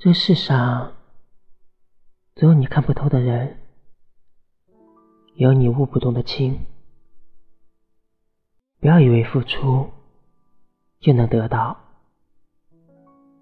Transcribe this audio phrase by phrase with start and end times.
[0.00, 0.92] 这世上
[2.36, 3.58] 总有你看不透的人，
[5.34, 6.66] 有你悟不懂的情。
[8.78, 9.90] 不要以为付出
[11.00, 11.76] 就能得到，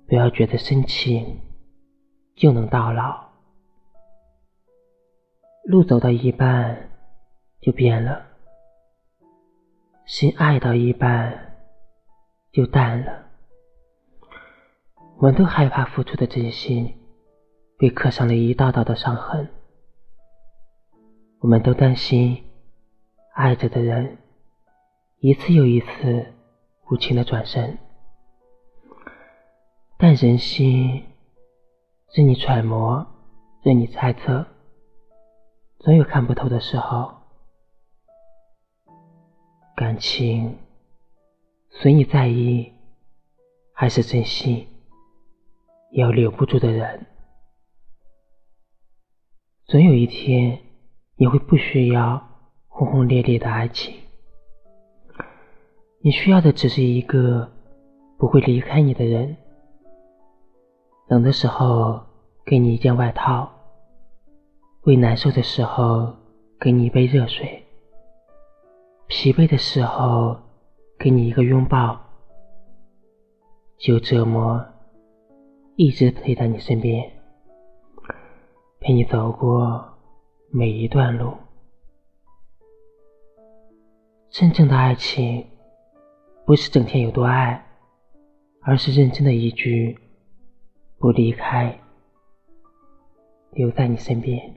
[0.08, 1.42] 不要觉得深情
[2.34, 3.28] 就能到老。
[5.64, 6.88] 路走到一半
[7.60, 8.28] 就变了，
[10.06, 11.58] 心爱到一半
[12.50, 13.25] 就淡了。
[15.26, 16.94] 我们都害怕付出的真心
[17.76, 19.48] 被刻上了一道道的伤痕，
[21.40, 22.44] 我们都担心
[23.34, 24.18] 爱着的人
[25.18, 26.32] 一次又一次
[26.88, 27.76] 无情的转身，
[29.98, 31.02] 但人心
[32.12, 33.04] 任你揣摩，
[33.64, 34.46] 任你猜测，
[35.80, 37.12] 总有看不透的时候。
[39.74, 40.56] 感情
[41.68, 42.72] 随你在意
[43.74, 44.24] 还是珍
[45.96, 47.06] 要留不住的人，
[49.64, 50.58] 总有一天
[51.16, 52.22] 你会不需要
[52.68, 53.94] 轰轰烈烈的爱情，
[56.02, 57.50] 你需要的只是一个
[58.18, 59.38] 不会离开你的人。
[61.08, 62.04] 冷的时候
[62.44, 63.50] 给你一件外套，
[64.82, 66.14] 胃难受的时候
[66.60, 67.64] 给你一杯热水，
[69.06, 70.36] 疲惫的时候
[70.98, 71.98] 给你一个拥抱，
[73.78, 74.75] 就这么。
[75.78, 77.12] 一直陪在你身边，
[78.80, 79.98] 陪你走过
[80.50, 81.36] 每一段路。
[84.30, 85.46] 真正的爱情，
[86.46, 87.62] 不是整天有多爱，
[88.62, 89.98] 而是认真的一句
[90.96, 91.78] “不离开”，
[93.52, 94.54] 留在你身边。